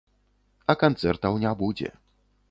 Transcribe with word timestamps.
А 0.73 0.75
канцэртаў 0.83 1.37
не 1.43 1.51
будзе. 1.61 1.91